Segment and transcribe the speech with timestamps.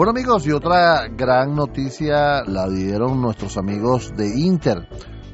[0.00, 4.88] Bueno amigos, y otra gran noticia la dieron nuestros amigos de Inter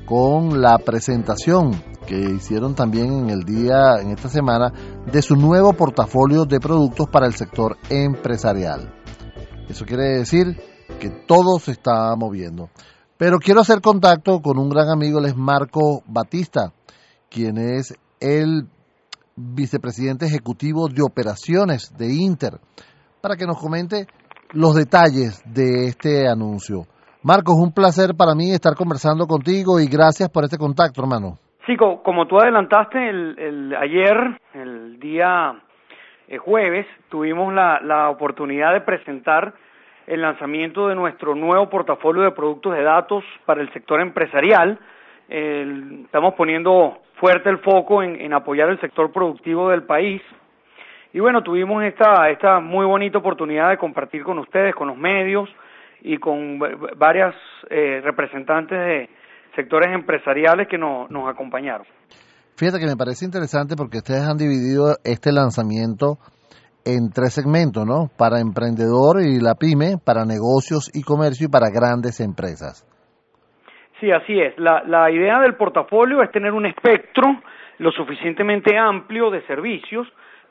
[0.04, 1.70] con la presentación
[2.04, 4.72] que hicieron también en el día, en esta semana,
[5.06, 8.92] de su nuevo portafolio de productos para el sector empresarial.
[9.68, 10.60] Eso quiere decir
[10.98, 12.68] que todo se está moviendo.
[13.16, 16.72] Pero quiero hacer contacto con un gran amigo, él es Marco Batista,
[17.30, 18.68] quien es el
[19.36, 22.58] vicepresidente ejecutivo de operaciones de Inter,
[23.20, 24.08] para que nos comente
[24.52, 26.82] los detalles de este anuncio.
[27.22, 31.38] Marcos, un placer para mí estar conversando contigo y gracias por este contacto, hermano.
[31.66, 34.16] Sí, como tú adelantaste, el, ayer,
[34.54, 35.60] el día
[36.28, 39.54] eh, jueves, tuvimos la, la oportunidad de presentar
[40.06, 44.78] el lanzamiento de nuestro nuevo portafolio de productos de datos para el sector empresarial.
[45.28, 50.22] estamos poniendo fuerte el foco en, en, apoyar el sector productivo del país.
[51.16, 55.48] Y bueno, tuvimos esta, esta muy bonita oportunidad de compartir con ustedes, con los medios
[56.02, 57.34] y con varias
[57.70, 59.08] eh, representantes de
[59.54, 61.86] sectores empresariales que nos, nos acompañaron.
[62.58, 66.18] Fíjate que me parece interesante porque ustedes han dividido este lanzamiento
[66.84, 68.10] en tres segmentos, ¿no?
[68.18, 72.84] Para emprendedor y la pyme, para negocios y comercio y para grandes empresas.
[74.00, 74.52] Sí, así es.
[74.58, 77.40] La, la idea del portafolio es tener un espectro
[77.78, 80.06] lo suficientemente amplio de servicios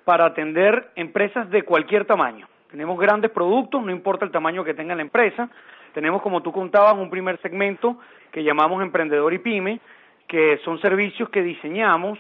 [0.06, 2.48] para atender empresas de cualquier tamaño.
[2.70, 5.50] Tenemos grandes productos, no importa el tamaño que tenga la empresa.
[5.94, 7.98] Tenemos, como tú contabas, un primer segmento
[8.32, 9.80] que llamamos emprendedor y pyme,
[10.28, 12.20] que son servicios que diseñamos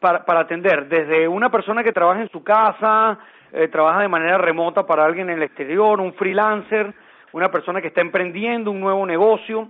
[0.00, 3.18] para, para, atender desde una persona que trabaja en su casa,
[3.52, 6.94] eh, trabaja de manera remota para alguien en el exterior, un freelancer,
[7.32, 9.68] una persona que está emprendiendo un nuevo negocio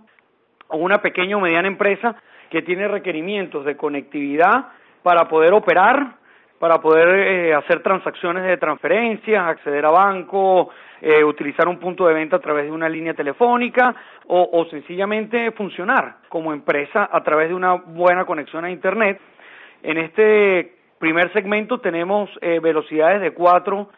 [0.68, 2.16] o una pequeña o mediana empresa
[2.50, 4.66] que tiene requerimientos de conectividad
[5.02, 6.16] para poder operar,
[6.58, 12.14] para poder eh, hacer transacciones de transferencias, acceder a banco, eh, utilizar un punto de
[12.14, 13.94] venta a través de una línea telefónica
[14.26, 19.20] o, o sencillamente funcionar como empresa a través de una buena conexión a Internet
[19.84, 23.88] en este primer segmento tenemos eh, velocidades de 4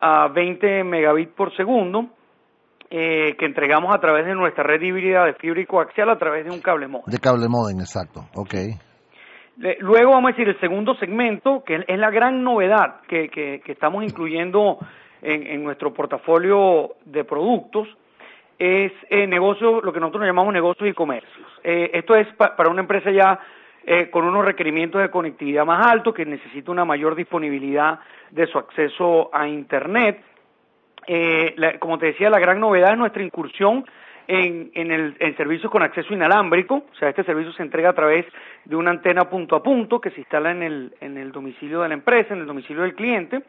[0.00, 2.06] a 20 megabits por segundo
[2.88, 6.46] eh, que entregamos a través de nuestra red híbrida de fibra y coaxial a través
[6.46, 7.12] de un cable modem.
[7.12, 8.24] De cable modem, exacto.
[8.34, 8.54] Ok.
[9.56, 14.02] Luego vamos a decir el segundo segmento, que es la gran novedad que, que, estamos
[14.02, 14.78] incluyendo
[15.22, 17.88] en, en, nuestro portafolio de productos,
[18.58, 21.46] es eh, negocio, lo que nosotros llamamos negocios y comercios.
[21.62, 23.38] Eh, esto es para una empresa ya
[23.86, 28.00] eh, con unos requerimientos de conectividad más altos, que necesita una mayor disponibilidad
[28.30, 30.22] de su acceso a Internet.
[31.06, 33.84] Eh, como te decía, la gran novedad es nuestra incursión
[34.28, 37.94] en, en, el, en servicios con acceso inalámbrico, o sea, este servicio se entrega a
[37.94, 38.26] través
[38.64, 41.88] de una antena punto a punto que se instala en el, en el domicilio de
[41.88, 43.42] la empresa, en el domicilio del cliente,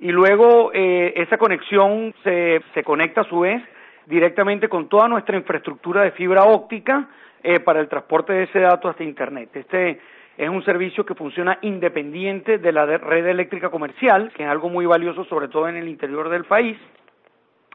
[0.00, 3.62] y luego eh, esa conexión se, se conecta a su vez
[4.06, 7.08] directamente con toda nuestra infraestructura de fibra óptica,
[7.46, 9.50] eh, para el transporte de ese dato hasta Internet.
[9.54, 10.00] Este
[10.38, 14.86] es un servicio que funciona independiente de la red eléctrica comercial, que es algo muy
[14.86, 16.78] valioso sobre todo en el interior del país.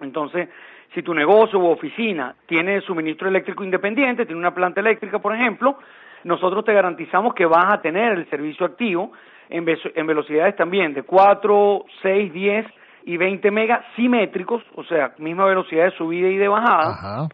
[0.01, 0.49] Entonces,
[0.93, 5.77] si tu negocio u oficina tiene suministro eléctrico independiente, tiene una planta eléctrica, por ejemplo,
[6.23, 9.11] nosotros te garantizamos que vas a tener el servicio activo
[9.49, 12.65] en, en velocidades también de 4, 6, 10
[13.05, 16.89] y 20 megas simétricos, o sea, misma velocidad de subida y de bajada.
[16.89, 17.29] Ajá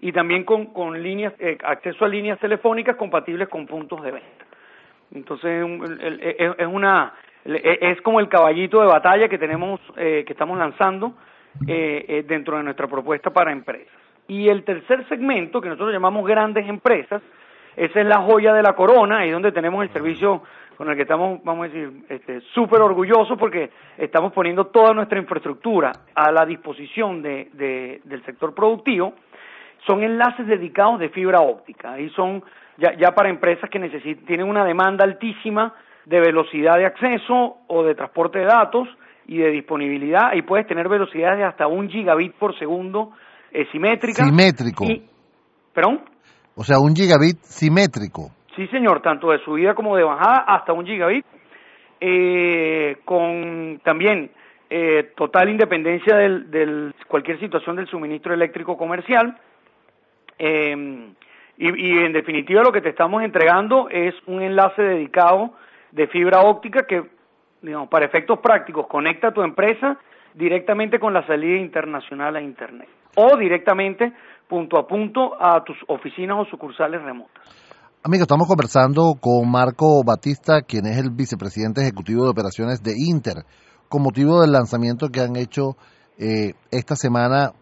[0.00, 4.44] y también con, con líneas, eh, acceso a líneas telefónicas compatibles con puntos de venta.
[5.12, 5.64] Entonces
[6.58, 11.14] es una es como el caballito de batalla que tenemos eh, que estamos lanzando
[11.66, 13.92] eh, dentro de nuestra propuesta para empresas.
[14.28, 17.22] Y el tercer segmento que nosotros llamamos grandes empresas,
[17.76, 20.42] esa es la joya de la corona, ahí donde tenemos el servicio
[20.76, 25.18] con el que estamos, vamos a decir, este, súper orgullosos porque estamos poniendo toda nuestra
[25.18, 29.14] infraestructura a la disposición de, de, del sector productivo
[29.86, 32.42] son enlaces dedicados de fibra óptica y son
[32.76, 35.74] ya, ya para empresas que necesitan, tienen una demanda altísima
[36.04, 38.88] de velocidad de acceso o de transporte de datos
[39.26, 43.12] y de disponibilidad y puedes tener velocidades de hasta un gigabit por segundo
[43.52, 44.24] eh, simétrica.
[44.24, 44.86] Simétrico.
[45.72, 46.02] ¿Perdón?
[46.54, 48.30] O sea, un gigabit simétrico.
[48.54, 51.26] Sí, señor, tanto de subida como de bajada hasta un gigabit,
[52.00, 54.30] eh, con también
[54.70, 59.38] eh, total independencia del, del cualquier situación del suministro eléctrico comercial
[60.38, 61.14] eh,
[61.56, 65.54] y, y, en definitiva lo que te estamos entregando es un enlace dedicado
[65.92, 67.02] de fibra óptica que,
[67.62, 69.98] digamos, para efectos prácticos, conecta tu empresa
[70.34, 74.12] directamente con la salida internacional a Internet o directamente
[74.48, 77.44] punto a punto a tus oficinas o sucursales remotas.
[78.02, 83.44] Amigo, estamos conversando con Marco Batista, quien es el vicepresidente ejecutivo de operaciones de Inter,
[83.88, 85.76] con motivo del lanzamiento que han hecho
[86.18, 87.52] eh, esta semana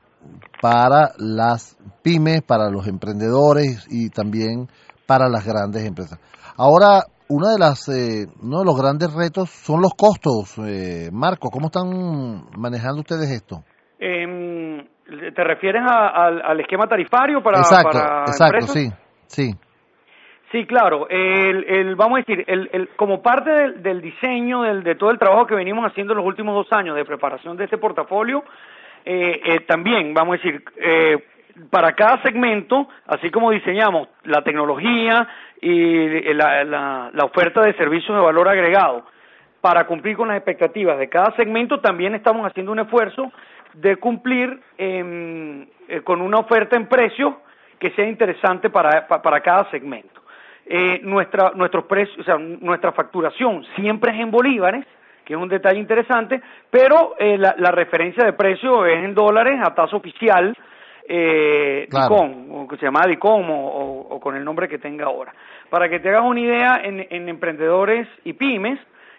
[0.61, 4.69] para las pymes, para los emprendedores y también
[5.07, 6.19] para las grandes empresas.
[6.57, 10.59] Ahora, una de las, eh, uno de los grandes retos son los costos.
[10.59, 13.65] Eh, Marco, ¿cómo están manejando ustedes esto?
[13.99, 14.87] Em,
[15.35, 18.89] ¿Te refieres al esquema tarifario para, exacto, exacto, sí,
[19.27, 19.55] sí.
[20.55, 21.09] Sí, claro.
[21.11, 25.57] El, vamos a decir, el, como parte del, diseño, del, de todo el trabajo que
[25.57, 28.45] venimos haciendo en los últimos dos años de preparación de este portafolio,
[29.05, 31.19] eh, eh, también, vamos a decir, eh,
[31.71, 35.27] para cada segmento, así como diseñamos la tecnología
[35.65, 39.05] y la, la, oferta de servicios de valor agregado,
[39.61, 43.33] para cumplir con las expectativas de cada segmento, también estamos haciendo un esfuerzo
[43.73, 45.67] de cumplir em,
[46.05, 47.39] con una oferta en precio
[47.79, 50.21] que sea interesante para, para cada segmento.
[50.67, 52.27] Eh, nuestra, nuestros precios,
[52.61, 54.87] nuestra facturación siempre es en bolívares,
[55.25, 56.41] que es un detalle interesante,
[56.71, 60.57] pero eh, la, referencia de precio es en dólares a tasa oficial,
[61.07, 65.35] eh, DICOM, o que se llama DICOM o, con el nombre que tenga ahora.
[65.71, 68.79] Para que te hagas una idea, en, en emprendedores y pymes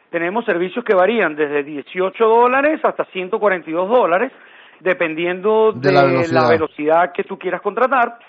[0.09, 4.31] tenemos servicios que varían desde 18 dólares hasta 142 dólares,
[4.79, 8.19] dependiendo de, la velocidad que tú quieras contratar.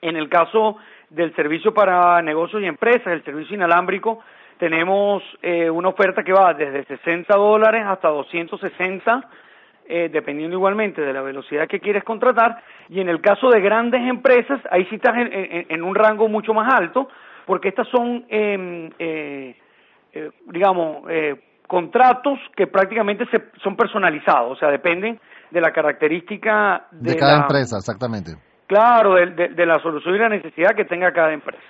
[0.00, 0.78] En el caso
[1.10, 4.20] del servicio para negocios y empresas, el servicio inalámbrico,
[4.58, 9.28] tenemos eh, una oferta que va desde 60 dólares hasta 260,
[9.88, 12.62] eh, dependiendo igualmente de la velocidad que quieres contratar.
[12.88, 16.72] Y en el caso de grandes empresas, ahí sí estás en, un rango mucho más
[16.72, 17.08] alto,
[17.46, 19.56] porque estas son, em, eh,
[20.46, 21.02] digamos,
[21.66, 27.78] contratos que prácticamente se, son personalizados, o sea, dependen de la característica de, cada empresa,
[27.78, 28.32] exactamente.
[28.66, 31.62] Claro, de, la solución y la necesidad que tenga cada empresa.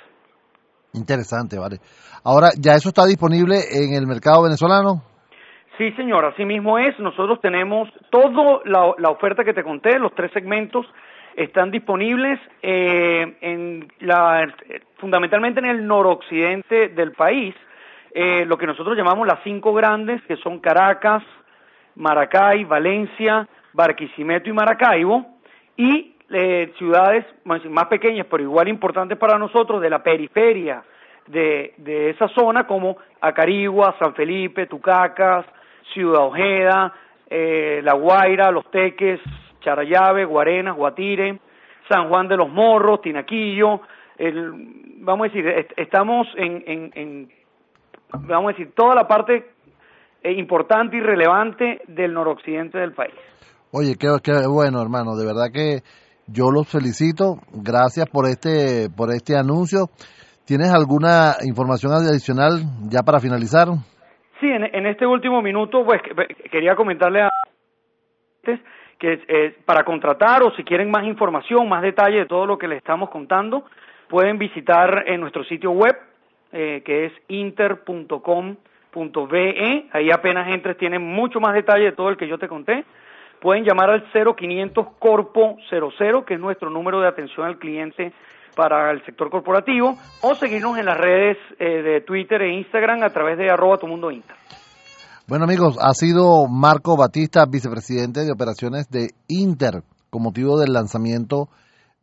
[0.94, 1.76] Interesante, vale.
[2.24, 5.02] Ahora, ¿ya eso está disponible en el mercado venezolano?
[5.78, 6.98] Sí, señor, así mismo es.
[6.98, 10.86] Nosotros tenemos toda la, oferta que te conté, los tres segmentos
[11.36, 14.54] están disponibles eh, en la,
[14.96, 17.54] fundamentalmente en el noroccidente del país,
[18.14, 21.22] eh, lo que nosotros llamamos las cinco grandes, que son Caracas,
[21.94, 25.26] Maracay, Valencia, Barquisimeto y Maracaibo,
[25.76, 30.82] y eh, ciudades más pequeñas, pero igual importantes para nosotros, de la periferia
[31.26, 35.44] de, de esa zona, como Acarigua, San Felipe, Tucacas,
[35.92, 36.92] Ciudad Ojeda,
[37.28, 39.20] eh, La Guaira, Los Teques,
[39.60, 41.40] Charayave, Guarenas, Guatire,
[41.88, 43.80] San Juan de los Morros, Tinaquillo,
[44.18, 44.52] el,
[44.98, 47.32] vamos a decir, estamos en, en, en,
[48.12, 49.50] vamos a decir, toda la parte
[50.22, 53.14] eh, importante y relevante del noroccidente del país.
[53.72, 55.82] Oye, qué, qué bueno, hermano, de verdad que
[56.26, 57.36] yo los felicito.
[57.52, 59.90] Gracias por este, por este anuncio.
[60.44, 63.68] ¿Tienes alguna información adicional ya para finalizar?
[64.40, 66.02] Sí, en, este último minuto, pues
[66.50, 67.30] quería comentarle a
[68.98, 72.68] que eh, para contratar o si quieren más información, más detalle de todo lo que
[72.68, 73.64] les estamos contando,
[74.08, 75.96] pueden visitar en nuestro sitio web,
[76.52, 78.56] eh, que es inter.com.be.
[79.92, 82.84] Ahí apenas entres, tienen mucho más detalle de todo el que yo te conté
[83.40, 88.12] pueden llamar al 0500 Corpo 00, que es nuestro número de atención al cliente
[88.54, 93.10] para el sector corporativo, o seguirnos en las redes eh, de Twitter e Instagram a
[93.10, 94.34] través de arroba tu mundo Inter.
[95.28, 101.48] Bueno amigos, ha sido Marco Batista, vicepresidente de operaciones de Inter, con motivo del lanzamiento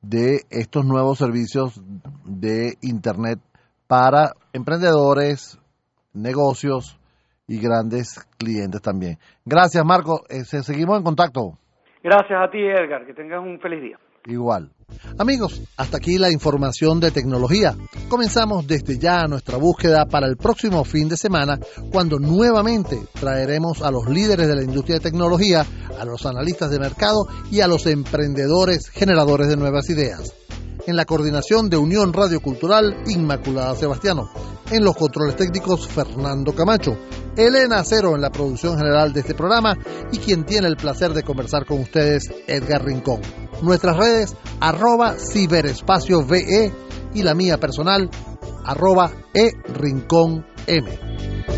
[0.01, 1.81] de estos nuevos servicios
[2.25, 3.39] de Internet
[3.87, 5.57] para emprendedores,
[6.13, 6.99] negocios,
[7.47, 9.17] y grandes clientes también.
[9.45, 10.23] Gracias, Marco.
[10.29, 11.57] Eh, seguimos en contacto.
[12.03, 13.05] Gracias a ti, Edgar.
[13.05, 13.97] Que tengas un feliz día.
[14.25, 14.71] Igual.
[15.17, 17.75] Amigos, hasta aquí la información de tecnología.
[18.09, 21.59] Comenzamos desde ya nuestra búsqueda para el próximo fin de semana,
[21.91, 25.65] cuando nuevamente traeremos a los líderes de la industria de tecnología,
[25.99, 30.42] a los analistas de mercado y a los emprendedores generadores de nuevas ideas.
[30.85, 34.29] En la coordinación de Unión Radio Cultural, Inmaculada Sebastiano.
[34.69, 36.97] En los controles técnicos, Fernando Camacho.
[37.37, 39.77] Elena Cero en la producción general de este programa
[40.11, 43.21] y quien tiene el placer de conversar con ustedes, Edgar Rincón.
[43.61, 46.73] Nuestras redes, arroba ciberespacio VE
[47.13, 48.09] y la mía personal,
[48.65, 51.52] arroba e rincón M.